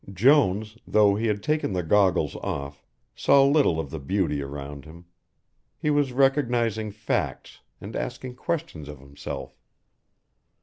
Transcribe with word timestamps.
Jones, 0.11 0.79
though 0.87 1.13
he 1.13 1.27
had 1.27 1.43
taken 1.43 1.73
the 1.73 1.83
goggles 1.83 2.35
off, 2.37 2.83
saw 3.13 3.45
little 3.45 3.79
of 3.79 3.91
the 3.91 3.99
beauty 3.99 4.41
around 4.41 4.83
him. 4.83 5.05
He 5.77 5.91
was 5.91 6.11
recognising 6.11 6.89
facts, 6.89 7.59
and 7.79 7.95
asking 7.95 8.33
questions 8.33 8.89
of 8.89 8.97
himself. 8.97 9.55